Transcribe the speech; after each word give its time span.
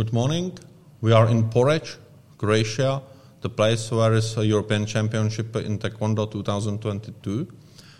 Good 0.00 0.14
morning. 0.14 0.58
We 1.02 1.12
are 1.12 1.28
in 1.28 1.50
Poreč, 1.50 1.98
Croatia, 2.38 3.02
the 3.42 3.50
place 3.50 3.90
where 3.90 4.14
is 4.14 4.34
a 4.38 4.46
European 4.46 4.86
Championship 4.86 5.54
in 5.56 5.78
Taekwondo 5.78 6.24
2022. 6.24 7.46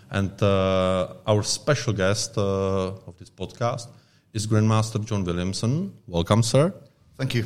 And 0.09 0.31
uh, 0.41 1.13
our 1.27 1.43
special 1.43 1.93
guest 1.93 2.39
uh, 2.39 2.87
of 3.05 3.19
this 3.19 3.29
podcast 3.29 3.87
is 4.33 4.47
Grandmaster 4.47 5.05
John 5.05 5.23
Williamson. 5.23 5.93
Welcome, 6.07 6.41
sir. 6.41 6.73
Thank 7.19 7.35
you. 7.35 7.45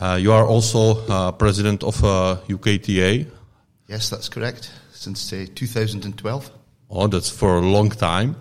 Uh, 0.00 0.16
you 0.18 0.32
are 0.32 0.46
also 0.46 1.06
uh, 1.10 1.32
president 1.32 1.84
of 1.84 1.96
UKTA. 2.48 3.26
Yes, 3.88 4.08
that's 4.08 4.30
correct. 4.30 4.72
Since 4.92 5.34
uh, 5.34 5.44
2012. 5.54 6.50
Oh, 6.88 7.08
that's 7.08 7.28
for 7.28 7.58
a 7.58 7.60
long 7.60 7.90
time. 7.90 8.36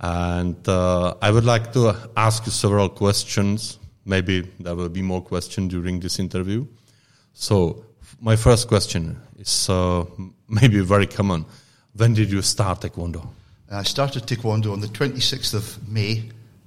And 0.00 0.56
uh, 0.68 1.14
I 1.22 1.30
would 1.30 1.44
like 1.44 1.72
to 1.74 1.94
ask 2.16 2.46
you 2.46 2.50
several 2.50 2.88
questions. 2.88 3.78
Maybe 4.04 4.42
there 4.60 4.74
will 4.74 4.88
be 4.88 5.02
more 5.02 5.22
questions 5.22 5.70
during 5.70 6.00
this 6.00 6.18
interview. 6.18 6.66
So, 7.34 7.84
my 8.20 8.36
first 8.36 8.68
question 8.68 9.16
is 9.38 9.68
uh, 9.68 10.04
maybe 10.48 10.80
very 10.80 11.06
common. 11.06 11.44
When 11.94 12.14
did 12.14 12.30
you 12.30 12.42
start 12.42 12.80
Taekwondo? 12.80 13.26
I 13.70 13.84
started 13.84 14.26
Taekwondo 14.26 14.72
on 14.72 14.80
the 14.80 14.88
26th 14.88 15.54
of 15.54 15.88
May, 15.88 16.14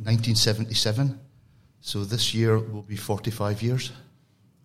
1977. 0.04 1.20
So 1.82 2.04
this 2.04 2.34
year 2.34 2.58
will 2.58 2.82
be 2.82 2.96
45 2.96 3.62
years. 3.62 3.92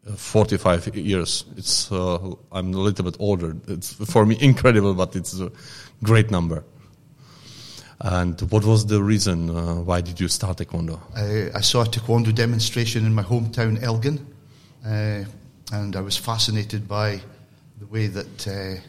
Uh, 0.08 0.12
45 0.12 0.96
years. 0.96 1.44
It's 1.56 1.92
uh, 1.92 2.18
I'm 2.50 2.72
a 2.72 2.78
little 2.78 3.04
bit 3.04 3.16
older. 3.18 3.54
It's 3.68 3.92
for 3.92 4.24
me 4.24 4.38
incredible, 4.40 4.94
but 4.94 5.14
it's 5.14 5.38
a 5.38 5.52
great 6.02 6.30
number. 6.30 6.64
And 8.02 8.40
what 8.50 8.64
was 8.64 8.86
the 8.86 9.02
reason? 9.02 9.50
Uh, 9.50 9.74
why 9.76 10.00
did 10.00 10.18
you 10.18 10.28
start 10.28 10.58
Taekwondo? 10.58 10.98
I, 11.14 11.56
I, 11.56 11.60
saw 11.60 11.82
a 11.82 11.84
Taekwondo 11.84 12.34
demonstration 12.34 13.04
in 13.04 13.14
my 13.14 13.22
hometown, 13.22 13.82
Elgin, 13.82 14.26
uh, 14.86 15.24
and 15.72 15.94
I 15.94 16.00
was 16.00 16.16
fascinated 16.16 16.88
by 16.88 17.20
the 17.78 17.86
way 17.86 18.06
that 18.06 18.48
uh, 18.48 18.80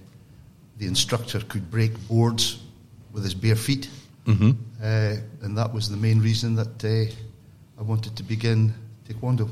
the 0.77 0.87
instructor 0.87 1.41
could 1.41 1.69
break 1.69 1.91
boards 2.07 2.59
with 3.11 3.23
his 3.23 3.33
bare 3.33 3.57
feet. 3.57 3.89
Mm-hmm. 4.25 4.51
and 4.83 5.57
that 5.57 5.73
was 5.73 5.89
the 5.89 5.97
main 5.97 6.19
reason 6.19 6.55
that 6.55 6.85
I 6.85 7.81
wanted 7.81 8.15
to 8.17 8.23
begin 8.23 8.71
Taekwondo. 9.09 9.49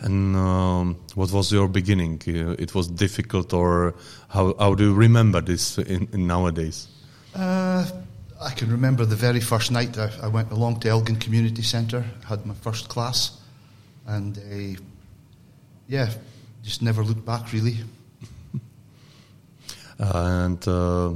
And 0.00 0.36
um, 0.36 0.96
what 1.14 1.32
was 1.32 1.50
your 1.50 1.68
beginning? 1.68 2.20
Uh, 2.26 2.56
it 2.58 2.74
was 2.74 2.88
difficult, 2.88 3.54
or 3.54 3.94
how, 4.28 4.54
how 4.58 4.74
do 4.74 4.84
you 4.84 4.94
remember 4.94 5.40
this 5.40 5.78
in, 5.78 6.08
in 6.12 6.26
nowadays? 6.26 6.88
Uh, 8.38 8.44
I 8.44 8.50
can 8.50 8.70
remember 8.70 9.04
the 9.04 9.16
very 9.16 9.40
first 9.40 9.70
night 9.70 9.98
I, 9.98 10.10
I, 10.22 10.28
went 10.28 10.50
along 10.50 10.80
to 10.80 10.88
Elgin 10.88 11.16
Community 11.16 11.62
Centre, 11.62 12.04
had 12.26 12.46
my 12.46 12.54
first 12.54 12.88
class, 12.88 13.40
and 14.06 14.38
uh, 14.38 14.80
yeah, 15.88 16.10
just 16.62 16.82
never 16.82 17.02
looked 17.02 17.24
back 17.24 17.52
really. 17.52 17.76
and 19.98 20.68
uh, 20.68 21.12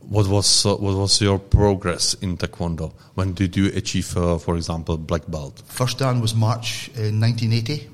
what 0.00 0.26
was 0.26 0.66
uh, 0.66 0.76
what 0.76 0.96
was 0.96 1.20
your 1.20 1.38
progress 1.38 2.14
in 2.14 2.36
taekwondo? 2.36 2.92
When 3.14 3.34
did 3.34 3.56
you 3.56 3.66
achieve, 3.74 4.16
uh, 4.16 4.38
for 4.38 4.56
example, 4.56 4.96
black 4.96 5.26
belt? 5.28 5.62
First 5.66 5.98
dan 5.98 6.20
was 6.20 6.34
March 6.34 6.90
in 6.96 7.20
1980. 7.20 7.90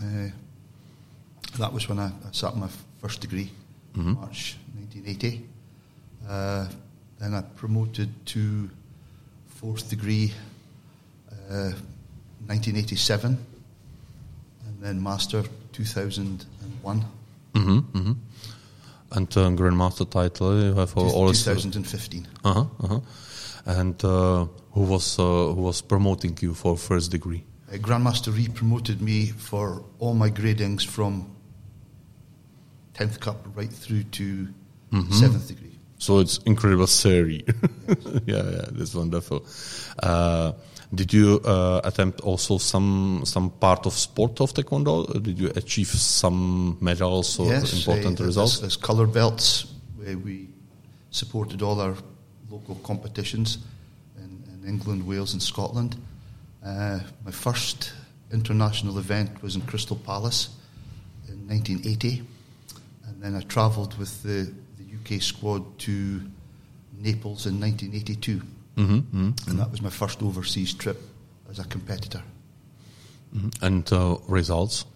Uh, 0.00 0.30
that 1.58 1.72
was 1.72 1.88
when 1.88 1.98
I, 1.98 2.06
I 2.06 2.32
sat 2.32 2.56
my 2.56 2.68
first 3.00 3.20
degree, 3.20 3.50
mm-hmm. 3.96 4.14
March 4.14 4.56
1980. 4.74 5.46
Then 7.24 7.32
I 7.32 7.40
promoted 7.40 8.10
to 8.26 8.68
fourth 9.46 9.88
degree, 9.88 10.30
1987, 11.48 13.32
uh, 13.32 13.36
and 14.68 14.82
then 14.82 15.02
master 15.02 15.42
2001. 15.72 17.04
Mm-hmm, 17.54 17.78
mm-hmm 17.78 18.12
and 19.12 19.28
uh, 19.36 19.48
grandmaster 19.50 20.10
title 20.10 20.60
you 20.60 20.74
have 20.74 20.96
all 20.96 21.32
2015 21.32 22.26
uh-huh, 22.44 22.64
uh-huh. 22.82 23.00
and 23.66 24.04
uh, 24.04 24.44
who 24.72 24.80
was 24.80 25.18
uh, 25.20 25.22
who 25.22 25.62
was 25.62 25.82
promoting 25.82 26.36
you 26.40 26.52
for 26.52 26.76
first 26.76 27.12
degree 27.12 27.44
uh, 27.72 27.76
grandmaster 27.76 28.34
Rhee 28.34 28.48
promoted 28.48 29.00
me 29.00 29.26
for 29.26 29.84
all 30.00 30.14
my 30.14 30.30
gradings 30.30 30.84
from 30.84 31.30
10th 32.94 33.20
kup 33.20 33.46
right 33.54 33.70
through 33.70 34.02
to 34.02 34.48
mm-hmm. 34.92 35.12
7th 35.12 35.46
degree 35.46 35.73
so 36.04 36.20
it's 36.22 36.38
incredible 36.44 36.86
series 36.86 37.42
yeah 38.26 38.44
yeah 38.54 38.66
that's 38.76 38.94
wonderful 38.94 39.44
uh, 40.02 40.52
did 40.94 41.12
you 41.12 41.40
uh, 41.44 41.80
attempt 41.84 42.20
also 42.20 42.58
some 42.58 43.22
some 43.24 43.50
part 43.50 43.86
of 43.86 43.92
sport 43.94 44.40
of 44.40 44.52
taekwondo? 44.52 45.22
Did 45.22 45.38
you 45.38 45.50
achieve 45.56 45.88
some 45.88 46.76
medals 46.80 47.38
or 47.38 47.46
yes, 47.46 47.72
important 47.72 48.20
uh, 48.20 48.24
results? 48.24 48.58
As, 48.58 48.64
as 48.64 48.76
color 48.76 49.06
belts, 49.06 49.66
we 49.98 50.48
supported 51.10 51.62
all 51.62 51.80
our 51.80 51.96
local 52.50 52.76
competitions 52.76 53.58
in, 54.16 54.42
in 54.52 54.68
England, 54.68 55.06
Wales, 55.06 55.32
and 55.32 55.42
Scotland. 55.42 55.96
Uh, 56.64 57.00
my 57.24 57.30
first 57.30 57.92
international 58.32 58.98
event 58.98 59.42
was 59.42 59.56
in 59.56 59.62
Crystal 59.62 59.96
Palace 59.96 60.50
in 61.28 61.48
1980, 61.48 62.22
and 63.06 63.22
then 63.22 63.34
I 63.34 63.40
travelled 63.40 63.98
with 63.98 64.22
the 64.22 64.52
UK 65.04 65.20
squad 65.20 65.78
to 65.80 66.20
Naples 66.98 67.46
in 67.46 67.60
1982. 67.60 68.42
Mm-hmm, 68.76 68.94
mm-hmm. 68.94 69.50
And 69.50 69.58
that 69.58 69.70
was 69.70 69.82
my 69.82 69.90
first 69.90 70.22
overseas 70.22 70.74
trip 70.74 71.00
as 71.50 71.58
a 71.58 71.64
competitor. 71.64 72.22
Mm-hmm. 73.34 73.64
And 73.64 73.92
uh, 73.92 74.16
results? 74.28 74.86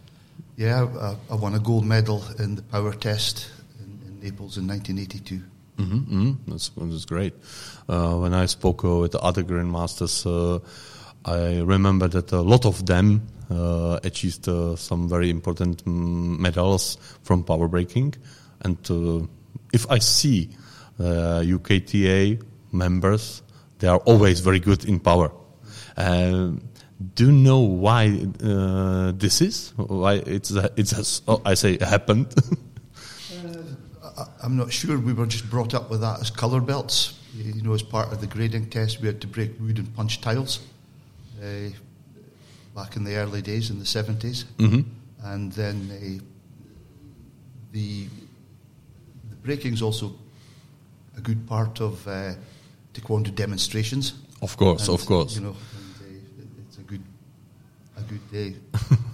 Yeah, 0.56 0.86
I, 1.00 1.16
I, 1.32 1.36
won 1.36 1.54
a 1.54 1.58
gold 1.58 1.84
medal 1.84 2.24
in 2.38 2.56
the 2.56 2.62
power 2.62 2.92
test 2.92 3.48
in, 3.78 4.00
in 4.06 4.20
Naples 4.20 4.58
in 4.58 4.66
1982. 4.66 5.42
Mm-hmm, 5.76 5.96
mm-hmm. 5.96 6.50
That's, 6.50 6.70
that's 6.70 7.04
great. 7.04 7.34
Uh, 7.88 8.16
when 8.16 8.34
I 8.34 8.46
spoke 8.46 8.84
uh, 8.84 8.96
with 8.96 9.12
the 9.12 9.20
other 9.20 9.44
grandmasters, 9.44 10.26
uh, 10.26 10.58
I 11.24 11.60
remember 11.60 12.08
that 12.08 12.32
a 12.32 12.40
lot 12.40 12.66
of 12.66 12.86
them 12.86 13.28
uh, 13.50 13.98
achieved 14.02 14.48
uh, 14.48 14.76
some 14.76 15.08
very 15.08 15.30
important 15.30 15.84
mm, 15.84 16.38
medals 16.38 16.98
from 17.22 17.44
power 17.44 17.68
breaking. 17.68 18.14
And 18.60 18.78
if 19.72 19.90
I 19.90 19.98
see 19.98 20.50
UKTA 20.98 22.42
members 22.72 23.42
they 23.78 23.88
are 23.88 23.98
always 23.98 24.40
very 24.40 24.60
good 24.60 24.84
in 24.84 25.00
power. 25.00 25.30
Uh, 25.96 26.50
do 27.14 27.26
you 27.26 27.32
know 27.32 27.60
why 27.60 28.26
uh, 28.42 29.12
this 29.14 29.40
is? 29.40 29.72
Why 29.76 30.14
it's 30.14 30.50
it's 30.76 30.90
has, 30.92 31.22
oh, 31.28 31.40
I 31.44 31.54
say 31.54 31.78
happened? 31.78 32.34
uh, 34.04 34.24
I'm 34.42 34.56
not 34.56 34.72
sure. 34.72 34.98
We 34.98 35.12
were 35.12 35.26
just 35.26 35.48
brought 35.48 35.74
up 35.74 35.90
with 35.90 36.00
that 36.00 36.20
as 36.20 36.30
colour 36.30 36.60
belts. 36.60 37.14
You 37.34 37.62
know, 37.62 37.74
as 37.74 37.82
part 37.82 38.12
of 38.12 38.20
the 38.20 38.26
grading 38.26 38.70
test, 38.70 39.00
we 39.00 39.06
had 39.06 39.20
to 39.20 39.28
break 39.28 39.52
wood 39.60 39.78
and 39.78 39.94
punch 39.94 40.20
tiles. 40.20 40.60
Uh, 41.40 41.70
back 42.74 42.96
in 42.96 43.04
the 43.04 43.14
early 43.14 43.42
days 43.42 43.70
in 43.70 43.78
the 43.78 43.84
70s, 43.84 44.44
mm-hmm. 44.56 44.80
and 45.24 45.52
then 45.52 45.90
uh, 45.90 46.22
the 47.72 48.06
the 49.42 49.72
is 49.72 49.82
also 49.82 50.12
a 51.16 51.20
good 51.20 51.46
part 51.46 51.80
of 51.80 52.06
uh, 52.06 52.34
taekwondo 52.92 53.34
demonstrations. 53.34 54.14
Of 54.40 54.56
course, 54.56 54.88
and, 54.88 54.98
of 54.98 55.06
course. 55.06 55.34
You 55.36 55.42
know, 55.42 55.56
and, 55.56 56.10
uh, 56.40 56.64
it's 56.66 56.78
a 56.78 56.82
good, 56.82 57.02
a 57.96 58.02
good 58.02 58.30
day, 58.30 58.54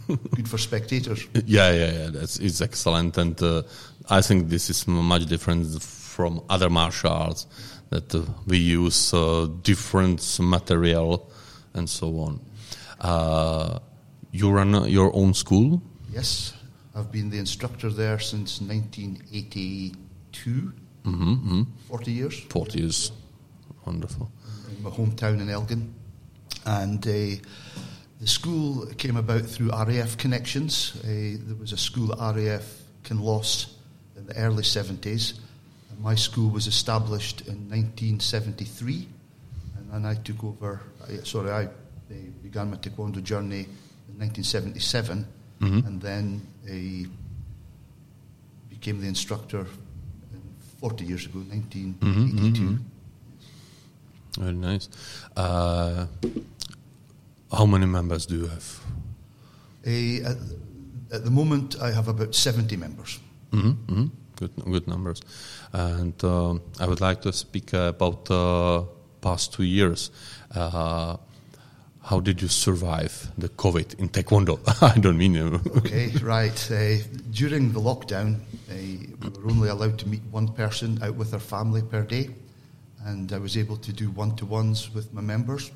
good 0.35 0.49
for 0.49 0.59
spectators. 0.59 1.27
Yeah, 1.47 1.73
yeah, 1.73 1.93
yeah. 1.93 2.11
That's 2.11 2.39
it's 2.39 2.61
excellent, 2.61 3.17
and 3.19 3.41
uh, 3.43 3.63
I 4.11 4.21
think 4.21 4.49
this 4.49 4.71
is 4.71 4.87
much 4.87 5.27
different 5.27 5.83
from 5.83 6.43
other 6.49 6.71
martial 6.71 7.11
arts 7.11 7.47
that 7.91 8.15
uh, 8.15 8.23
we 8.47 8.59
use 8.59 9.15
uh, 9.15 9.49
different 9.63 10.39
material 10.41 11.31
and 11.75 11.89
so 11.89 12.09
on. 12.21 12.41
Uh, 13.01 13.79
you 14.31 14.51
run 14.51 14.89
your 14.89 15.15
own 15.15 15.35
school? 15.35 15.83
Yes, 16.13 16.55
I've 16.95 17.11
been 17.11 17.31
the 17.31 17.39
instructor 17.39 17.91
there 17.91 18.19
since 18.19 18.61
1982. 18.61 20.04
Mm-hmm, 21.05 21.33
mm-hmm. 21.33 21.63
40 21.89 22.13
years. 22.13 22.41
40 22.49 22.79
years. 22.79 23.13
Wonderful. 23.87 24.31
In 24.71 24.83
my 24.83 24.91
hometown 24.91 25.41
in 25.41 25.51
Elgin. 25.51 25.95
And 26.67 27.07
uh, 27.07 27.11
the 28.21 28.27
school 28.27 28.87
came 28.97 29.17
about 29.17 29.43
through 29.43 29.71
RAF 29.71 30.17
connections. 30.17 30.97
Uh, 31.05 31.39
there 31.47 31.57
was 31.61 31.73
a 31.73 31.77
school 31.77 32.13
at 32.21 32.37
RAF 32.37 32.65
Kinloss 33.03 33.75
in 34.17 34.27
the 34.27 34.37
early 34.39 34.63
70s. 34.63 35.39
And 35.91 36.01
my 36.01 36.15
school 36.15 36.51
was 36.51 36.67
established 36.67 37.43
in 37.43 37.69
1973. 37.69 39.09
And 39.77 39.93
then 39.93 40.07
I 40.07 40.15
took 40.15 40.43
over, 40.43 40.81
I, 41.07 41.23
sorry, 41.25 41.51
I 41.51 41.69
began 42.43 42.71
my 42.71 42.77
Taekwondo 42.79 43.23
journey 43.23 43.67
in 44.09 44.19
1977. 44.19 45.27
Mm-hmm. 45.61 45.87
And 45.87 46.01
then 46.01 46.41
I 46.67 47.07
became 48.71 49.01
the 49.01 49.09
instructor 49.09 49.67
40 50.85 51.05
years 51.07 51.25
ago, 51.25 51.39
1982. 51.39 52.05
Mm-hmm, 52.05 52.37
mm-hmm. 52.37 52.77
Very 54.45 54.53
nice. 54.53 54.89
Uh, 55.35 56.07
How 57.51 57.65
many 57.65 57.87
members 57.87 58.27
do 58.27 58.35
you 58.35 58.49
have? 58.49 58.81
Uh, 59.87 60.29
at, 60.31 60.37
at, 61.11 61.25
the 61.25 61.31
moment, 61.31 61.77
I 61.81 61.91
have 61.91 62.09
about 62.09 62.35
70 62.35 62.77
members. 62.77 63.19
Mm-hmm, 63.53 63.69
mm-hmm. 63.69 64.07
Good, 64.37 64.51
good 64.71 64.87
numbers. 64.87 65.23
And 65.73 66.23
uh, 66.23 66.59
I 66.79 66.87
would 66.87 67.01
like 67.01 67.23
to 67.23 67.33
speak 67.33 67.73
about 67.73 68.27
the 68.27 68.85
past 69.23 69.55
two 69.55 69.65
years. 69.65 70.11
Uh, 72.05 72.09
how 72.09 72.21
did 72.21 72.43
you 72.43 72.49
survive 72.49 73.31
the 73.39 73.49
COVID 73.49 73.99
in 73.99 74.09
Taekwondo? 74.09 74.59
I 74.83 74.99
don't 74.99 75.19
mean 75.19 75.35
you. 75.35 75.61
okay, 75.79 76.11
right. 76.23 76.71
Uh, 76.71 76.97
during 77.31 77.73
the 77.73 77.81
lockdown, 77.81 78.41
uh, 78.71 78.75
we 78.75 79.29
were 79.29 79.51
only 79.51 79.69
allowed 79.69 79.99
to 80.01 80.09
meet 80.09 80.23
one 80.31 80.49
person 80.49 81.03
out 81.03 81.15
with 81.15 81.31
their 81.31 81.41
family 81.41 81.83
per 81.83 82.03
day, 82.03 82.31
and 83.05 83.33
I 83.33 83.39
was 83.39 83.57
able 83.57 83.77
to 83.79 83.93
do 83.93 84.11
one 84.11 84.37
to 84.37 84.47
ones 84.47 84.93
with 84.95 85.13
my 85.13 85.21
members. 85.21 85.71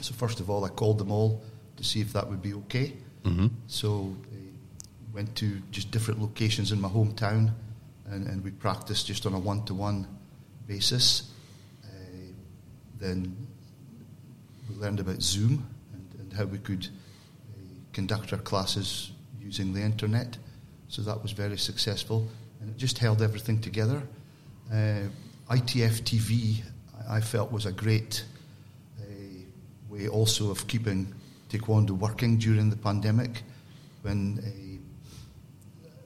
So, 0.00 0.14
first 0.14 0.40
of 0.40 0.48
all, 0.48 0.64
I 0.64 0.68
called 0.68 0.98
them 0.98 1.10
all 1.10 1.42
to 1.76 1.84
see 1.84 2.00
if 2.00 2.12
that 2.12 2.28
would 2.28 2.42
be 2.42 2.54
okay. 2.54 2.92
Mm-hmm. 3.24 3.48
So, 3.66 4.16
I 4.32 5.14
went 5.14 5.34
to 5.36 5.60
just 5.70 5.90
different 5.90 6.20
locations 6.20 6.72
in 6.72 6.80
my 6.80 6.88
hometown, 6.88 7.52
and, 8.06 8.26
and 8.26 8.44
we 8.44 8.50
practiced 8.50 9.06
just 9.06 9.26
on 9.26 9.34
a 9.34 9.38
one 9.38 9.64
to 9.64 9.74
one 9.74 10.06
basis. 10.66 11.32
Uh, 11.84 11.88
then 13.00 13.48
we 14.68 14.76
learned 14.76 15.00
about 15.00 15.22
Zoom 15.22 15.66
and, 15.92 16.20
and 16.20 16.32
how 16.32 16.44
we 16.44 16.58
could 16.58 16.86
uh, 16.86 17.60
conduct 17.92 18.32
our 18.32 18.38
classes 18.38 19.12
using 19.40 19.72
the 19.72 19.80
internet. 19.80 20.36
So 20.88 21.02
that 21.02 21.22
was 21.22 21.32
very 21.32 21.58
successful, 21.58 22.26
and 22.60 22.70
it 22.70 22.76
just 22.76 22.98
held 22.98 23.22
everything 23.22 23.60
together. 23.60 24.02
Uh, 24.72 25.02
ITF 25.50 26.02
TV, 26.02 26.62
I 27.08 27.20
felt, 27.20 27.50
was 27.52 27.66
a 27.66 27.72
great 27.72 28.24
uh, 29.00 29.04
way 29.88 30.08
also 30.08 30.50
of 30.50 30.66
keeping 30.66 31.12
Taekwondo 31.50 31.90
working 31.90 32.38
during 32.38 32.70
the 32.70 32.76
pandemic 32.76 33.42
when 34.02 34.38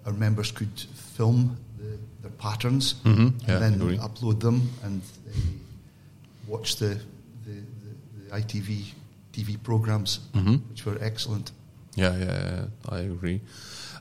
uh, 0.05 0.09
our 0.09 0.13
members 0.13 0.51
could 0.51 0.81
film 0.95 1.57
the, 1.79 1.99
their 2.23 2.31
patterns 2.33 2.95
mm-hmm. 3.05 3.29
yeah, 3.47 3.63
and 3.63 3.81
then 3.81 3.99
upload 3.99 4.41
them 4.41 4.69
and 4.85 5.03
uh, 5.29 5.33
watch 6.47 6.77
the 6.77 6.99
ITF 8.33 8.95
TV 9.33 9.63
programs, 9.63 10.21
mm-hmm. 10.33 10.57
which 10.71 10.85
were 10.87 10.99
excellent. 11.01 11.53
Yeah, 11.95 12.17
yeah, 12.17 12.65
I 12.89 13.01
agree. 13.01 13.41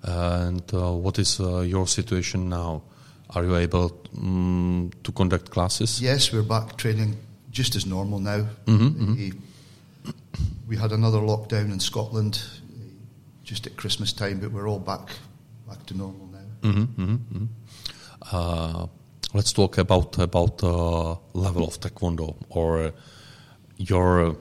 and 0.04 0.64
uh, 0.74 0.92
what 0.92 1.20
is 1.20 1.40
uh, 1.40 1.60
your 1.60 1.88
situation 1.88 2.50
now? 2.50 2.82
Are 3.30 3.44
you 3.44 3.56
able 3.56 4.02
um, 4.18 4.92
to 5.04 5.12
conduct 5.12 5.52
classes? 5.52 6.02
Yes, 6.02 6.34
we're 6.34 6.44
back 6.44 6.76
training 6.78 7.16
just 7.52 7.76
as 7.76 7.86
normal 7.86 8.20
now. 8.20 8.46
Mm-hmm, 8.66 9.14
mm-hmm. 9.14 10.12
We 10.68 10.78
had 10.78 10.92
another 10.92 11.20
lockdown 11.20 11.72
in 11.72 11.80
Scotland 11.80 12.42
just 13.44 13.68
at 13.68 13.76
Christmas 13.78 14.14
time, 14.14 14.40
but 14.40 14.52
we're 14.52 14.68
all 14.68 14.80
back 14.80 15.10
back 15.68 15.86
to 15.88 15.98
normal 15.98 16.28
now. 16.28 16.70
Mm-hmm, 16.70 17.02
mm-hmm, 17.02 17.14
mm-hmm. 17.14 17.46
Uh, 18.32 18.88
let's 19.34 19.54
talk 19.54 19.78
about 19.78 20.18
about 20.18 20.58
the 20.58 21.18
level 21.34 21.64
of 21.64 21.80
taekwondo 21.80 22.36
or 22.50 22.94
your, 23.90 24.36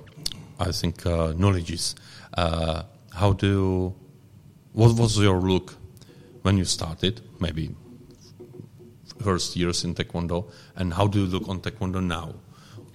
I 0.59 0.73
think, 0.73 1.07
uh, 1.07 1.33
knowledges. 1.37 1.95
Uh, 2.35 2.83
how 3.13 3.33
do, 3.33 3.95
what 4.73 4.97
was 4.97 5.19
your 5.19 5.41
look 5.41 5.75
when 6.43 6.59
you 6.59 6.65
started? 6.65 7.21
Maybe 7.41 7.75
first 9.23 9.57
years 9.57 9.85
in 9.85 9.95
Taekwondo, 9.95 10.51
and 10.77 10.95
how 10.95 11.07
do 11.07 11.21
you 11.21 11.27
look 11.27 11.49
on 11.49 11.61
Taekwondo 11.61 12.03
now? 12.03 12.35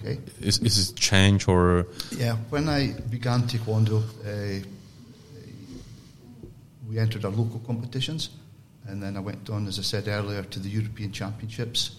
Okay. 0.00 0.18
Is, 0.40 0.58
is 0.58 0.90
it 0.90 0.96
change 0.96 1.48
or? 1.48 1.86
Yeah, 2.10 2.36
when 2.50 2.68
I 2.68 2.92
began 3.10 3.42
Taekwondo, 3.42 4.02
uh, 4.02 4.66
we 6.88 6.98
entered 6.98 7.24
our 7.24 7.30
local 7.30 7.60
competitions, 7.60 8.30
and 8.86 9.02
then 9.02 9.16
I 9.16 9.20
went 9.20 9.48
on, 9.50 9.66
as 9.66 9.78
I 9.78 9.82
said 9.82 10.08
earlier, 10.08 10.42
to 10.42 10.58
the 10.58 10.68
European 10.68 11.12
Championships, 11.12 11.96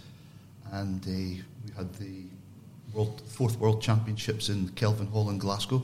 and 0.72 1.04
uh, 1.04 1.10
we 1.10 1.72
had 1.76 1.94
the 1.96 2.24
world, 2.94 3.22
fourth 3.28 3.60
World 3.60 3.82
Championships 3.82 4.50
in 4.50 4.70
Kelvin 4.70 5.08
Hall 5.08 5.30
in 5.30 5.38
Glasgow. 5.38 5.84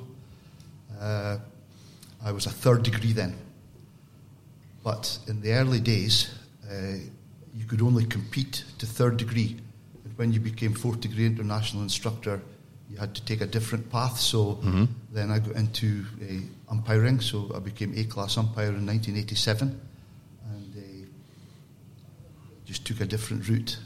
Uh, 0.99 1.37
I 2.23 2.31
was 2.31 2.45
a 2.45 2.51
third 2.51 2.83
degree 2.83 3.13
then. 3.13 3.35
But 4.83 5.17
in 5.27 5.41
the 5.41 5.53
early 5.53 5.79
days, 5.79 6.33
uh, 6.69 6.97
you 7.53 7.65
could 7.65 7.81
only 7.81 8.05
compete 8.05 8.63
to 8.79 8.85
third 8.85 9.17
degree. 9.17 9.57
And 10.03 10.17
when 10.17 10.33
you 10.33 10.39
became 10.39 10.73
fourth 10.73 11.01
degree 11.01 11.25
international 11.25 11.83
instructor, 11.83 12.41
you 12.89 12.97
had 12.97 13.15
to 13.15 13.25
take 13.25 13.41
a 13.41 13.45
different 13.45 13.89
path. 13.89 14.19
So 14.19 14.55
mm-hmm. 14.55 14.85
then 15.11 15.31
I 15.31 15.39
got 15.39 15.55
into 15.55 16.05
uh, 16.21 16.71
umpiring. 16.71 17.19
So 17.21 17.51
I 17.55 17.59
became 17.59 17.93
A 17.95 18.03
class 18.03 18.37
umpire 18.37 18.69
in 18.69 18.85
1987 18.85 19.79
and 20.51 20.75
uh, 20.75 21.07
just 22.65 22.85
took 22.85 23.01
a 23.01 23.05
different 23.05 23.47
route. 23.47 23.77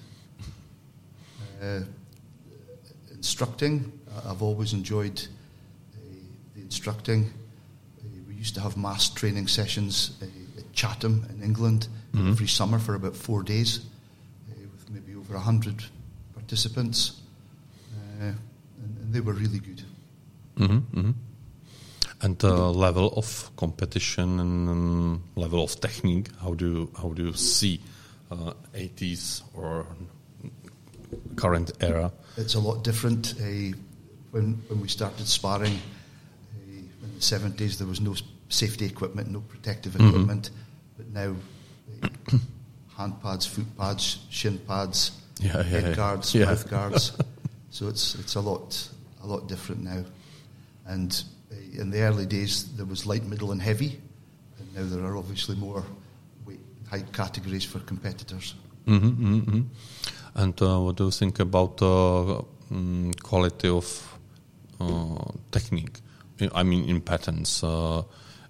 Uh, 3.28 3.30
instructing. 3.30 3.92
I've 4.26 4.42
always 4.42 4.72
enjoyed 4.72 5.20
uh, 5.20 6.00
the 6.56 6.62
instructing. 6.62 7.26
Uh, 7.26 8.08
we 8.26 8.36
used 8.36 8.56
to 8.56 8.62
have 8.62 8.78
mass 8.78 9.10
training 9.10 9.48
sessions 9.48 10.18
uh, 10.22 10.26
at 10.60 10.72
Chatham 10.72 11.26
in 11.30 11.44
England 11.44 11.90
mm-hmm. 12.14 12.30
every 12.30 12.48
summer 12.48 12.80
for 12.80 12.96
about 12.96 13.18
four 13.18 13.44
days 13.44 13.82
with 14.48 14.90
maybe 14.90 15.14
over 15.14 15.34
100 15.34 15.84
participants. 16.36 17.20
And, 18.22 18.38
and, 18.82 19.14
they 19.14 19.20
were 19.20 19.34
really 19.34 19.60
good. 19.60 19.84
Mm-hmm, 20.56 21.00
mm-hmm. 21.00 21.12
And 22.22 22.40
the 22.40 22.72
level 22.72 23.14
of 23.18 23.52
competition 23.58 24.40
and 24.40 24.70
um, 24.70 25.24
level 25.36 25.64
of 25.64 25.80
technique, 25.82 26.30
how 26.42 26.54
do 26.54 26.66
you, 26.66 26.92
how 26.96 27.10
do 27.10 27.26
you 27.26 27.34
see 27.34 27.82
uh, 28.32 28.54
80s 28.74 29.44
or 29.54 29.86
current 31.38 31.72
era? 31.80 32.12
It's 32.36 32.56
a 32.56 32.60
lot 32.60 32.84
different. 32.84 33.36
Uh, 33.40 33.76
when 34.32 34.62
when 34.68 34.82
we 34.82 34.88
started 34.88 35.28
sparring 35.28 35.74
uh, 35.74 37.06
in 37.06 37.16
the 37.16 37.22
seventies, 37.22 37.78
there 37.78 37.88
was 37.88 38.02
no 38.02 38.16
safety 38.50 38.86
equipment, 38.86 39.32
no 39.32 39.42
protective 39.42 39.94
mm-hmm. 39.94 40.10
equipment, 40.10 40.50
but 40.98 41.08
now 41.14 41.36
uh, 42.04 42.38
hand 42.98 43.22
pads, 43.22 43.46
foot 43.46 43.78
pads, 43.78 44.20
shin 44.30 44.58
pads, 44.60 45.12
yeah, 45.40 45.64
head 45.64 45.84
yeah, 45.84 45.96
guards, 45.96 46.36
yeah. 46.36 46.46
mouth 46.46 46.70
guards. 46.70 47.18
so 47.70 47.88
it's 47.88 48.16
it's 48.16 48.36
a 48.36 48.42
lot 48.42 48.90
a 49.24 49.28
lot 49.28 49.48
different 49.48 49.84
now. 49.84 50.04
And 50.86 51.24
uh, 51.52 51.82
in 51.82 51.90
the 51.90 52.02
early 52.02 52.26
days, 52.26 52.76
there 52.76 52.86
was 52.86 53.06
light, 53.06 53.24
middle, 53.24 53.52
and 53.52 53.62
heavy, 53.62 54.00
and 54.60 54.76
now 54.76 54.96
there 54.96 55.06
are 55.06 55.18
obviously 55.18 55.56
more 55.56 55.84
weight 56.46 56.60
height 56.90 57.12
categories 57.14 57.66
for 57.66 57.80
competitors. 57.80 58.56
Mm-hmm, 58.88 59.36
mm-hmm. 59.36 59.62
And 60.38 60.62
uh, 60.62 60.80
what 60.80 60.96
do 60.96 61.06
you 61.06 61.12
think 61.12 61.40
about 61.40 61.78
the 61.78 62.44
um, 62.72 63.12
quality 63.24 63.70
of 63.70 64.20
uh, 64.80 65.32
technique? 65.52 66.00
I 66.54 66.62
mean, 66.62 66.88
in 66.88 67.02
patterns, 67.02 67.64
uh, 67.64 68.04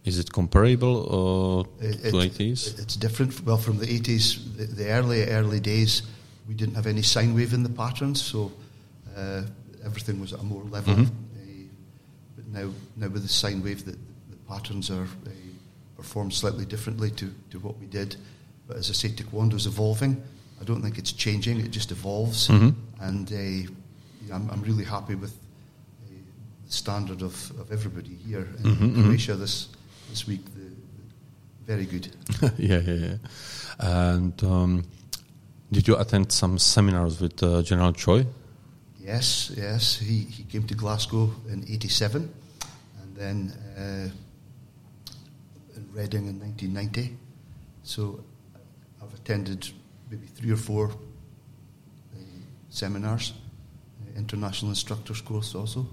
is 0.03 0.20
it 0.20 0.34
comparable 0.34 1.65
it, 1.79 2.12
to 2.12 2.20
it, 2.20 2.34
80s? 2.34 2.77
It's 2.79 2.98
different. 2.98 3.41
Well, 3.46 3.58
from 3.58 3.77
the 3.77 3.86
80s, 3.86 4.58
the, 4.58 4.65
the, 4.65 4.89
early 4.89 5.24
early 5.29 5.62
days, 5.62 6.01
we 6.46 6.56
didn't 6.56 6.75
have 6.75 6.88
any 6.88 7.01
sine 7.01 7.34
wave 7.34 7.53
in 7.53 7.63
the 7.63 7.70
patterns, 7.70 8.22
so 8.22 8.51
uh, 9.15 9.44
everything 9.86 10.20
was 10.20 10.34
at 10.34 10.41
a 10.41 10.44
more 10.44 10.63
level. 10.63 10.94
Mm-hmm. 10.94 11.03
Uh, 11.06 11.67
but 12.36 12.48
now, 12.48 12.70
now 12.98 13.08
with 13.08 13.24
the 13.24 13.29
sine 13.29 13.63
wave, 13.63 13.86
the, 13.86 13.91
the 13.91 14.38
patterns 14.50 14.91
are 14.91 15.03
uh, 15.03 15.29
performed 15.96 16.34
slightly 16.34 16.65
differently 16.65 17.12
to, 17.12 17.34
to 17.51 17.60
what 17.60 17.77
we 17.79 17.86
did. 17.86 18.17
But 18.67 18.75
as 18.75 18.89
I 18.89 18.94
say, 18.94 19.10
Taekwondo 19.10 19.53
is 19.53 19.67
evolving. 19.67 20.22
I 20.60 20.64
don't 20.64 20.82
think 20.82 20.98
it's 20.98 21.12
changing; 21.12 21.60
it 21.60 21.72
just 21.72 21.92
evolves. 21.92 22.48
Mm-hmm. 22.48 23.04
And 23.04 23.32
uh, 23.32 24.34
I'm, 24.34 24.50
I'm, 24.50 24.62
really 24.62 24.84
happy 24.84 25.16
with 25.16 25.32
uh, 25.32 26.10
the 26.66 26.72
standard 26.72 27.22
of, 27.22 27.52
of 27.60 27.72
everybody 27.72 28.16
here 28.16 28.40
in 28.40 28.64
mm-hmm, 28.64 28.86
mm-hmm. 28.86 29.04
Croatia 29.04 29.36
this 29.36 29.70
this 30.10 30.28
week. 30.28 30.44
The, 30.46 30.62
the, 30.62 30.76
very 31.66 31.86
good. 31.86 32.08
yeah, 32.58 32.80
yeah, 32.80 32.94
yeah. 32.94 33.16
And 33.80 34.44
um, 34.44 34.84
did 35.72 35.88
you 35.88 35.98
attend 35.98 36.32
some 36.32 36.58
seminars 36.58 37.22
with 37.22 37.42
uh, 37.44 37.62
General 37.62 37.94
Choi? 37.94 38.26
Yes, 39.00 39.52
yes. 39.56 39.98
He 39.98 40.22
he 40.22 40.44
came 40.44 40.64
to 40.68 40.76
Glasgow 40.76 41.32
in 41.50 41.64
'87, 41.70 42.34
and 43.02 43.16
then 43.16 43.54
uh, 43.78 44.10
in 45.76 45.90
Reading 45.94 46.28
in 46.28 46.40
1990. 46.40 47.16
So 47.84 48.20
I've 49.02 49.14
attended 49.14 49.70
maybe 50.10 50.28
three 50.28 50.52
or 50.52 50.58
four 50.58 50.90
uh, 50.90 52.18
seminars, 52.70 53.34
uh, 54.02 54.18
international 54.18 54.72
instructors 54.72 55.22
course 55.22 55.56
also. 55.56 55.86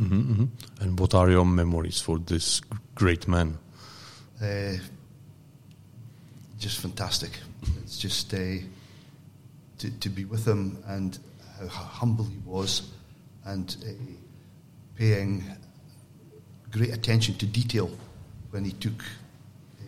Mm-hmm, 0.00 0.32
mm-hmm. 0.32 0.44
And 0.82 0.98
what 0.98 1.14
are 1.14 1.30
your 1.30 1.44
memories 1.44 2.00
for 2.00 2.18
this 2.18 2.60
great 2.94 3.28
man? 3.28 3.58
Uh, 4.42 4.72
just 6.58 6.80
fantastic. 6.80 7.30
It's 7.82 7.98
just 7.98 8.32
uh, 8.32 8.58
to, 9.78 9.90
to 9.90 10.08
be 10.08 10.24
with 10.24 10.46
him 10.46 10.82
and 10.86 11.18
how 11.58 11.84
humble 11.84 12.24
he 12.24 12.38
was 12.44 12.82
and 13.44 13.76
uh, 13.86 13.90
paying 14.96 15.44
great 16.70 16.92
attention 16.92 17.34
to 17.36 17.46
detail 17.46 17.90
when 18.50 18.64
he 18.64 18.72
took 18.72 19.02
uh, 19.80 19.84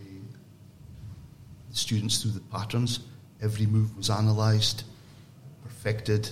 students 1.71 2.23
through 2.23 2.33
the 2.33 2.41
patterns. 2.41 3.01
Every 3.43 3.67
move 3.67 3.97
was 3.97 4.09
analysed, 4.09 4.85
perfected, 5.65 6.29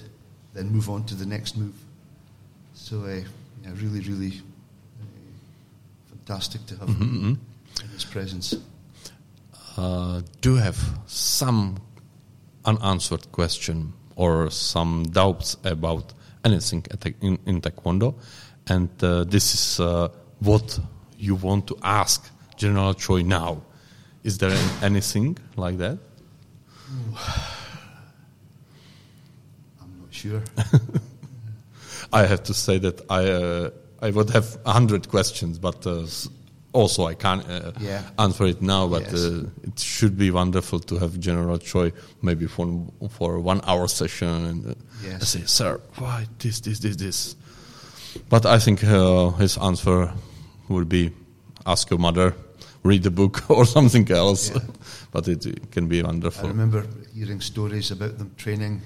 then 0.55 0.71
move 0.71 0.89
on 0.89 1.05
to 1.07 1.15
the 1.15 1.27
next 1.27 1.57
move. 1.57 1.75
So, 2.75 3.03
uh, 3.03 3.09
yeah, 3.63 3.71
really, 3.75 4.01
really 4.01 4.41
uh, 5.01 5.05
fantastic 6.09 6.65
to 6.67 6.77
have 6.77 6.89
Mm-hmm. 6.89 7.35
in 7.83 7.89
his 7.93 8.05
presence. 8.05 8.55
Uh, 9.77 10.23
do 10.41 10.55
you 10.55 10.57
have 10.57 10.79
some 11.07 11.77
unanswered 12.65 13.31
question 13.33 13.93
or 14.17 14.51
some 14.51 15.05
doubts 15.11 15.57
about 15.65 16.13
anything 16.45 16.85
in, 17.21 17.39
in 17.47 17.61
Taekwondo? 17.61 18.15
And 18.67 18.89
uh, 19.03 19.25
this 19.25 19.55
is 19.55 19.81
uh, 19.81 20.09
what 20.41 20.79
you 21.19 21.35
want 21.35 21.67
to 21.69 21.77
ask 21.83 22.31
General 22.57 22.95
Choi 22.95 23.23
now. 23.23 23.63
Is 24.23 24.39
there 24.39 24.57
anything 24.83 25.39
like 25.57 25.79
that? 25.79 25.99
I'm 29.83 29.93
not 30.01 30.13
sure. 30.13 30.43
I 32.13 32.27
have 32.27 32.43
to 32.45 32.55
say 32.55 32.79
that 32.79 33.01
I 33.11 33.25
uh, 33.31 33.71
I 34.03 34.11
would 34.11 34.31
have 34.31 34.59
a 34.65 34.73
hundred 34.73 35.09
questions, 35.09 35.59
but 35.59 35.87
uh, 35.87 36.07
also 36.73 37.07
I 37.07 37.15
can't 37.15 37.45
uh, 37.49 37.73
Yeah. 37.81 38.03
answer 38.19 38.47
it 38.47 38.61
now. 38.63 38.89
But 38.89 39.03
Yes. 39.03 39.15
uh, 39.15 39.45
it 39.63 39.79
should 39.79 40.17
be 40.17 40.31
wonderful 40.31 40.81
to 40.81 40.99
have 40.99 41.19
General 41.21 41.59
Choi 41.59 41.93
maybe 42.23 42.47
for 42.47 42.67
for 43.11 43.35
a 43.37 43.41
one 43.41 43.61
hour 43.67 43.89
session 43.89 44.45
and 44.47 44.67
uh, 44.67 44.75
Yes. 45.05 45.29
say, 45.29 45.43
"Sir, 45.47 45.81
why 45.99 46.27
this, 46.39 46.61
this, 46.61 46.79
this, 46.81 46.97
this?" 46.97 47.37
But 48.29 48.45
I 48.47 48.59
think 48.59 48.83
uh, 48.83 49.31
his 49.39 49.57
answer 49.59 50.13
would 50.69 50.89
be, 50.89 51.11
"Ask 51.65 51.91
your 51.91 52.01
mother, 52.01 52.35
read 52.83 53.03
the 53.03 53.11
book, 53.11 53.51
or 53.51 53.65
something 53.65 54.11
else." 54.11 54.51
Yeah. 54.51 54.61
but 55.13 55.29
it, 55.29 55.47
it 55.47 55.71
can 55.71 55.89
be 55.89 56.03
wonderful. 56.03 56.47
I 56.47 56.49
remember 56.49 56.87
hearing 57.15 57.41
stories 57.41 57.91
about 57.91 58.19
them 58.19 58.33
training 58.37 58.83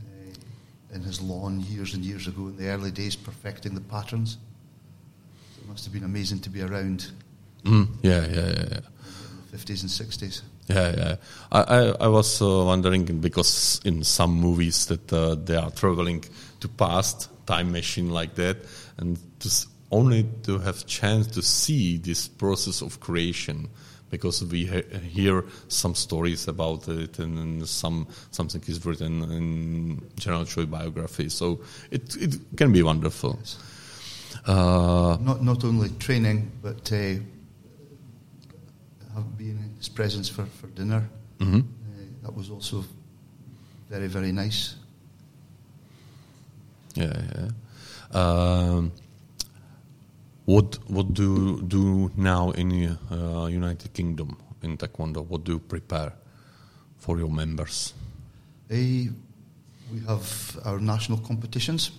uh, 0.00 0.94
in 0.94 1.02
his 1.02 1.20
lawn 1.20 1.60
years 1.60 1.94
and 1.94 2.04
years 2.04 2.26
ago 2.26 2.48
in 2.48 2.56
the 2.56 2.68
early 2.68 2.90
days, 2.90 3.16
perfecting 3.16 3.74
the 3.74 3.80
patterns. 3.80 4.38
So 5.54 5.62
it 5.62 5.68
must 5.68 5.84
have 5.84 5.92
been 5.92 6.04
amazing 6.04 6.40
to 6.40 6.50
be 6.50 6.62
around 6.62 7.10
Mm, 7.64 7.88
yeah, 8.02 8.26
yeah, 8.26 8.48
yeah, 8.48 8.64
yeah. 8.70 8.80
50s 9.52 9.82
and 9.82 9.90
60s. 9.90 10.42
Yeah, 10.68 10.94
yeah. 10.96 11.16
I, 11.50 11.62
I, 11.62 11.94
I 12.00 12.08
was 12.08 12.42
uh, 12.42 12.64
wondering 12.64 13.04
because 13.20 13.80
in 13.84 14.04
some 14.04 14.32
movies 14.32 14.86
that 14.86 15.12
uh, 15.12 15.34
they 15.34 15.56
are 15.56 15.70
traveling 15.70 16.24
to 16.60 16.68
past 16.68 17.28
time 17.46 17.72
machine 17.72 18.10
like 18.10 18.34
that, 18.34 18.58
and 18.98 19.18
to 19.40 19.48
only 19.90 20.24
to 20.42 20.58
have 20.58 20.86
chance 20.86 21.26
to 21.28 21.42
see 21.42 21.96
this 21.98 22.28
process 22.28 22.82
of 22.82 23.00
creation, 23.00 23.68
because 24.10 24.44
we 24.44 24.64
he- 24.66 24.98
hear 25.10 25.44
some 25.68 25.94
stories 25.94 26.48
about 26.48 26.88
it, 26.88 27.18
and, 27.18 27.66
some 27.66 28.06
something 28.30 28.62
is 28.66 28.84
written 28.84 29.22
in 29.30 30.00
General 30.16 30.44
Choi 30.44 30.66
biography. 30.66 31.28
So 31.28 31.60
it 31.90 32.16
it 32.16 32.36
can 32.56 32.72
be 32.72 32.82
wonderful. 32.82 33.38
Uh, 34.46 35.16
Not, 35.20 35.42
not 35.42 35.64
only 35.64 35.88
training, 35.98 36.50
but 36.62 36.90
uh, 36.92 36.96
have 39.14 39.36
been 39.36 39.58
in 39.58 39.74
his 39.78 39.88
presence 39.88 40.28
for, 40.28 40.46
for 40.46 40.68
dinner. 40.68 41.08
mhm. 41.38 41.60
Uh, 41.60 41.64
that 42.22 42.34
was 42.36 42.50
also 42.50 42.84
very, 43.90 44.06
very 44.08 44.32
nice. 44.32 44.74
Yeah, 46.94 47.12
yeah. 47.34 47.50
Um, 48.20 48.92
what 50.48 50.78
what 50.88 51.12
do 51.12 51.22
you 51.22 51.62
do 51.68 52.10
now 52.16 52.50
in 52.52 52.96
uh, 53.10 53.46
United 53.46 53.92
Kingdom 53.92 54.36
in 54.62 54.78
Taekwondo? 54.78 55.20
What 55.28 55.44
do 55.44 55.52
you 55.52 55.58
prepare 55.58 56.12
for 56.96 57.18
your 57.18 57.30
members? 57.30 57.92
Uh, 58.70 59.12
we 59.92 60.00
have 60.06 60.58
our 60.64 60.80
national 60.80 61.18
competitions. 61.18 61.90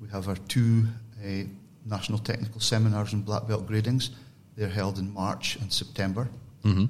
We 0.00 0.08
have 0.08 0.28
our 0.28 0.38
two 0.46 0.84
uh, 1.20 1.46
national 1.84 2.20
technical 2.20 2.60
seminars 2.60 3.12
and 3.12 3.24
black 3.24 3.48
belt 3.48 3.66
gradings. 3.66 4.10
They're 4.56 4.74
held 4.74 4.98
in 4.98 5.12
March 5.12 5.56
and 5.60 5.72
September. 5.72 6.28
hmm 6.62 6.86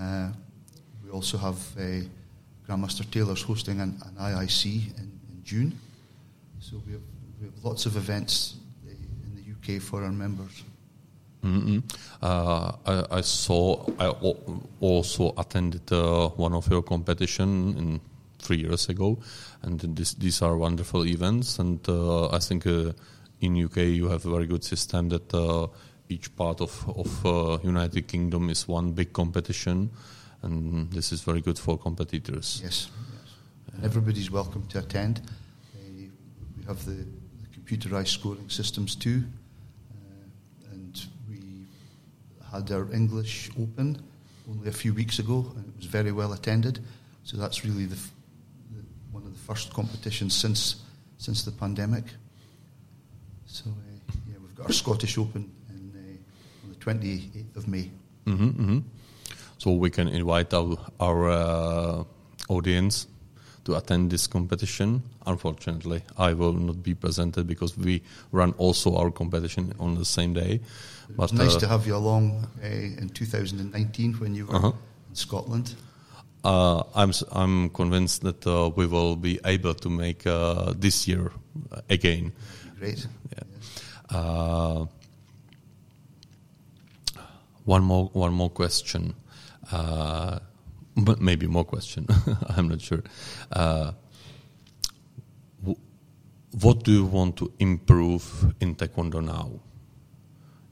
Uh, 0.00 0.28
we 1.04 1.10
also 1.10 1.38
have 1.38 1.56
uh, 1.76 2.06
Grandmaster 2.66 3.04
Taylor's 3.10 3.42
hosting 3.42 3.80
an, 3.80 4.00
an 4.06 4.14
IIC 4.16 4.64
in, 4.98 5.10
in 5.30 5.42
June. 5.44 5.72
So 6.60 6.80
we 6.86 6.92
have, 6.92 7.02
we 7.40 7.46
have 7.46 7.64
lots 7.64 7.86
of 7.86 7.96
events 7.96 8.59
in 9.72 9.78
the 9.78 9.82
UK 9.82 9.82
for 9.82 10.02
our 10.02 10.12
members. 10.12 10.64
hmm 11.42 11.78
Uh, 12.22 12.72
I, 12.86 13.18
I 13.18 13.22
saw. 13.22 13.86
I 13.98 14.08
also 14.80 15.32
attended 15.36 15.90
uh, 15.92 16.28
one 16.36 16.56
of 16.56 16.68
your 16.70 16.82
competition 16.82 17.74
in 17.78 18.00
three 18.38 18.58
years 18.58 18.88
ago, 18.90 19.18
and 19.62 19.80
this, 19.96 20.14
these 20.14 20.42
are 20.42 20.56
wonderful 20.56 21.06
events. 21.06 21.58
And 21.58 21.88
uh, 21.88 22.28
I 22.36 22.38
think 22.40 22.66
uh, 22.66 22.92
in 23.40 23.56
UK 23.64 23.76
you 23.76 24.08
have 24.08 24.26
a 24.26 24.30
very 24.30 24.46
good 24.46 24.64
system 24.64 25.08
that 25.08 25.32
uh, 25.34 25.66
each 26.08 26.36
part 26.36 26.60
of 26.60 26.84
of 26.96 27.24
uh, 27.26 27.58
United 27.68 28.06
Kingdom 28.06 28.50
is 28.50 28.68
one 28.68 28.92
big 28.92 29.12
competition, 29.12 29.90
and 30.42 30.90
this 30.92 31.12
is 31.12 31.22
very 31.24 31.40
good 31.40 31.58
for 31.58 31.78
competitors. 31.78 32.60
Yes, 32.62 32.88
yes. 33.72 33.82
Everybody's 33.82 34.30
welcome 34.30 34.66
to 34.68 34.78
attend. 34.78 35.20
We 36.58 36.64
have 36.66 36.84
the, 36.84 36.92
the 36.92 37.48
computerized 37.60 38.08
scoring 38.08 38.50
systems 38.50 38.94
too, 38.96 39.22
uh, 39.90 40.72
and 40.72 41.06
we 41.28 41.66
had 42.52 42.70
our 42.72 42.92
English 42.92 43.50
Open 43.60 44.02
only 44.48 44.68
a 44.68 44.72
few 44.72 44.94
weeks 44.94 45.18
ago, 45.18 45.52
and 45.56 45.68
it 45.68 45.76
was 45.76 45.86
very 45.86 46.12
well 46.12 46.32
attended. 46.32 46.80
So 47.24 47.36
that's 47.36 47.64
really 47.64 47.86
the, 47.86 47.96
the 48.74 48.82
one 49.12 49.24
of 49.24 49.32
the 49.32 49.38
first 49.38 49.72
competitions 49.72 50.34
since 50.34 50.76
since 51.18 51.44
the 51.44 51.52
pandemic. 51.52 52.04
So 53.46 53.70
uh, 53.70 54.12
yeah, 54.28 54.38
we've 54.40 54.54
got 54.56 54.66
our 54.66 54.72
Scottish 54.72 55.18
Open 55.18 55.50
in, 55.68 55.92
uh, 55.94 56.66
on 56.66 56.72
the 56.72 56.76
28th 56.76 57.56
of 57.56 57.68
May. 57.68 57.90
hmm 58.26 58.48
hmm 58.48 58.78
So 59.58 59.72
we 59.72 59.90
can 59.90 60.08
invite 60.08 60.54
our, 60.54 60.76
our 60.98 61.30
uh, 61.30 62.04
audience 62.48 63.06
to 63.64 63.76
attend 63.76 64.10
this 64.10 64.26
competition. 64.26 65.02
Unfortunately, 65.26 66.02
I 66.16 66.32
will 66.34 66.52
not 66.54 66.82
be 66.82 66.94
presented 66.94 67.46
because 67.46 67.76
we 67.76 68.02
run 68.32 68.52
also 68.58 68.96
our 68.96 69.10
competition 69.10 69.72
on 69.78 69.94
the 69.96 70.04
same 70.04 70.32
day. 70.34 70.60
But 71.16 71.32
nice 71.32 71.56
uh, 71.56 71.60
to 71.60 71.66
have 71.68 71.86
you 71.86 71.96
along 71.96 72.46
uh, 72.62 72.66
in 72.66 73.08
2019 73.10 74.14
when 74.20 74.34
you 74.34 74.46
were 74.46 74.54
Uh-huh. 74.56 74.72
in 75.10 75.14
Scotland. 75.16 75.74
uh, 76.44 76.82
I'm 76.94 77.12
I'm 77.32 77.68
convinced 77.70 78.22
that 78.22 78.46
uh, 78.46 78.70
we 78.76 78.86
will 78.86 79.16
be 79.16 79.38
able 79.44 79.74
to 79.74 79.88
make 79.90 80.26
uh, 80.26 80.72
this 80.80 81.06
year 81.08 81.32
again. 81.90 82.32
Great. 82.78 83.06
Yeah. 83.36 83.44
Uh, 84.18 84.86
one 87.66 87.82
more 87.84 88.10
one 88.14 88.32
more 88.32 88.50
question. 88.50 89.14
But 90.96 91.20
maybe 91.20 91.46
more 91.46 91.64
question. 91.64 92.06
I'm 92.56 92.68
not 92.68 92.80
sure. 92.80 93.02
Uh, 93.52 93.92
what 96.60 96.82
do 96.82 96.92
you 96.92 97.04
want 97.04 97.36
to 97.36 97.52
improve 97.58 98.54
in 98.60 98.74
Taekwondo 98.74 99.24
now? 99.24 99.60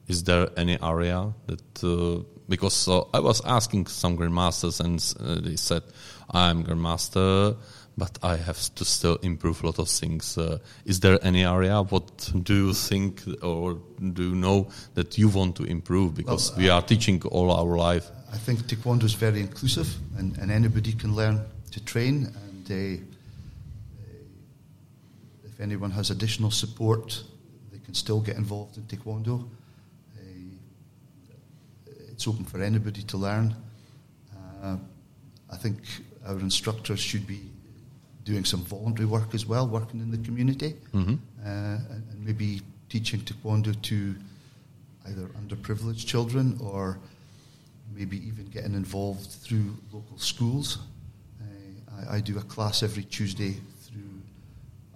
Is 0.08 0.25
there 0.25 0.48
any 0.56 0.80
area 0.82 1.32
that 1.46 1.84
uh, 1.84 2.25
because 2.48 2.88
uh, 2.88 3.02
I 3.12 3.20
was 3.20 3.44
asking 3.44 3.87
some 3.87 4.16
grandmasters 4.16 4.80
and 4.80 4.98
uh, 5.20 5.40
they 5.40 5.56
said 5.56 5.82
I'm 6.30 6.64
grandmaster, 6.64 7.56
but 7.99 8.17
I 8.23 8.37
have 8.37 8.75
to 8.76 8.85
still 8.85 9.17
improve 9.23 9.62
a 9.62 9.67
lot 9.67 9.78
of 9.78 9.88
things. 9.88 10.38
Uh, 10.38 10.59
is 10.85 11.00
there 11.00 11.19
any 11.23 11.45
area? 11.45 11.83
What 11.83 12.33
do 12.43 12.55
you 12.55 12.73
think 12.73 13.23
or 13.43 13.81
do 14.12 14.23
you 14.23 14.35
know 14.37 14.69
that 14.95 15.19
you 15.19 15.28
want 15.28 15.57
to 15.57 15.64
improve? 15.64 16.14
Because 16.14 16.50
Well, 16.52 16.59
we 16.59 16.71
are 16.71 16.83
teaching 16.83 17.21
all 17.25 17.50
our 17.50 17.76
life. 17.76 18.09
I 18.33 18.38
think 18.38 18.61
Taekwondo 18.61 19.05
is 19.05 19.14
very 19.14 19.40
inclusive, 19.40 19.88
and, 20.17 20.38
and 20.38 20.50
anybody 20.50 20.93
can 20.93 21.17
learn 21.17 21.40
to 21.73 21.85
train. 21.85 22.26
And 22.26 22.71
uh, 22.71 22.75
uh, 22.75 22.99
if 25.45 25.61
anyone 25.61 25.90
has 25.90 26.11
additional 26.11 26.52
support, 26.52 27.25
they 27.73 27.78
can 27.81 27.95
still 27.95 28.21
get 28.21 28.37
involved 28.37 28.76
in 28.76 28.85
Taekwondo. 28.85 29.43
Uh, 30.17 30.21
it's 32.12 32.28
open 32.28 32.45
for 32.45 32.62
anybody 32.62 33.02
to 33.02 33.17
learn. 33.17 33.57
Uh, 34.62 34.76
I 35.50 35.57
think 35.57 35.78
our 36.26 36.38
instructors 36.38 37.00
should 37.00 37.26
be 37.26 37.40
doing 38.28 38.44
some 38.44 38.62
voluntary 38.64 39.06
work 39.06 39.35
as 39.35 39.47
well, 39.47 39.66
working 39.66 40.00
in 40.00 40.11
the 40.11 40.18
community, 40.18 40.75
Mhm. 40.92 41.18
uh, 41.44 41.49
and, 41.92 42.02
and 42.11 42.25
maybe 42.25 42.61
teaching 42.90 43.20
Taekwondo 43.20 43.73
to 43.82 44.14
either 45.08 45.26
underprivileged 45.40 46.04
children 46.06 46.56
or 46.61 46.99
maybe 47.94 48.16
even 48.28 48.44
getting 48.50 48.75
involved 48.75 49.30
through 49.44 49.75
local 49.92 50.18
schools. 50.18 50.78
Uh, 51.40 51.44
I, 52.11 52.16
I 52.16 52.20
do 52.20 52.37
a 52.38 52.42
class 52.42 52.82
every 52.82 53.04
Tuesday 53.04 53.56
through 53.87 54.20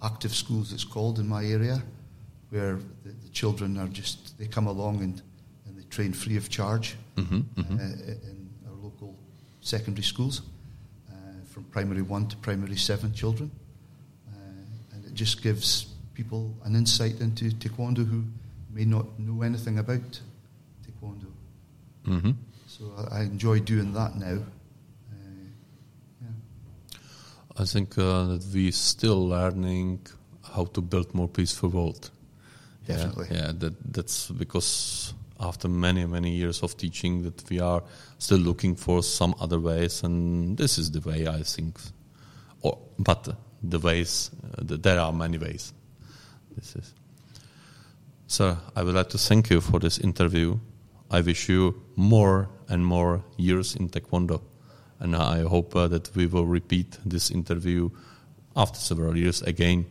Active 0.03 0.33
Schools, 0.35 0.71
it's 0.73 0.83
called 0.85 1.17
in 1.19 1.27
my 1.27 1.43
area, 1.45 1.81
where 2.51 2.75
the, 3.03 3.09
the 3.23 3.29
children 3.31 3.77
are 3.77 3.87
just 3.87 4.37
they 4.37 4.47
come 4.47 4.67
along 4.69 5.01
and, 5.01 5.21
and 5.65 5.75
they 5.77 5.83
train 5.89 6.13
free 6.13 6.37
of 6.37 6.49
charge 6.49 6.95
hmm 7.17 7.41
uh, 7.57 7.61
in 8.31 8.49
our 8.67 8.75
local 8.83 9.15
secondary 9.61 10.03
schools, 10.03 10.41
from 11.53 11.63
primary 11.65 12.01
one 12.01 12.27
to 12.27 12.35
primary 12.37 12.75
seven 12.75 13.13
children, 13.13 13.51
uh, 14.27 14.95
and 14.95 15.05
it 15.05 15.13
just 15.13 15.43
gives 15.43 15.85
people 16.15 16.55
an 16.65 16.75
insight 16.75 17.21
into 17.21 17.45
taekwondo 17.51 18.03
who 18.05 18.23
may 18.73 18.85
not 18.85 19.05
know 19.19 19.43
anything 19.43 19.77
about 19.79 20.21
taekwondo. 20.83 21.27
hmm 22.05 22.31
So 22.67 22.83
I, 22.97 23.19
I 23.19 23.21
enjoy 23.23 23.59
doing 23.59 23.93
that 23.93 24.15
now. 24.15 24.37
Uh, 25.11 25.45
yeah. 26.21 27.61
I 27.61 27.65
think 27.65 27.97
uh, 27.97 28.25
that 28.25 28.43
we're 28.53 28.71
still 28.71 29.27
learning 29.29 29.99
how 30.55 30.65
to 30.65 30.81
build 30.81 31.13
more 31.13 31.27
peaceful 31.27 31.69
world. 31.69 32.09
Yeah, 32.87 33.11
Yeah, 33.31 33.51
that 33.59 33.93
that's 33.93 34.29
because 34.31 35.13
after 35.43 35.67
many 35.67 36.05
many 36.05 36.31
years 36.31 36.63
of 36.63 36.75
teaching, 36.77 37.23
that 37.23 37.43
we 37.49 37.59
are 37.59 37.83
still 38.17 38.39
looking 38.39 38.75
for 38.75 39.03
some 39.03 39.35
other 39.39 39.59
ways, 39.59 40.03
and 40.03 40.57
this 40.57 40.77
is 40.77 40.91
the 40.91 41.01
way 41.01 41.27
I 41.27 41.43
think. 41.43 41.77
Or 42.61 42.77
but 42.97 43.35
the 43.61 43.79
ways 43.79 44.31
uh, 44.57 44.63
th- 44.67 44.81
there 44.81 44.99
are 44.99 45.11
many 45.13 45.37
ways. 45.37 45.73
This 46.55 46.75
is. 46.75 46.93
Sir, 48.27 48.57
I 48.75 48.83
would 48.83 48.95
like 48.95 49.09
to 49.09 49.17
thank 49.17 49.49
you 49.49 49.61
for 49.61 49.79
this 49.79 49.99
interview. 49.99 50.57
I 51.11 51.21
wish 51.21 51.49
you 51.49 51.75
more 51.95 52.47
and 52.69 52.85
more 52.85 53.23
years 53.37 53.75
in 53.75 53.89
Taekwondo. 53.89 54.41
And 54.99 55.15
I 55.15 55.41
hope 55.43 55.75
uh, 55.75 55.87
that 55.89 56.15
we 56.15 56.25
will 56.27 56.45
repeat 56.47 56.97
this 57.05 57.29
interview 57.31 57.89
after 58.55 58.79
several 58.79 59.17
years 59.17 59.41
again. 59.41 59.85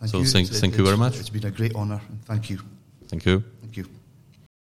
Thank 0.00 0.10
So 0.12 0.18
you. 0.18 0.24
thank- 0.26 0.46
It's- 0.48 0.60
thank 0.60 0.76
you 0.76 0.84
very 0.84 0.96
much. 0.98 1.18
It's 1.18 1.30
been 1.30 1.46
a 1.46 1.50
great 1.50 1.74
honour, 1.74 2.00
and 2.08 2.22
thank 2.26 2.50
you. 2.50 2.58
Thank 3.08 3.24
you. 3.26 3.42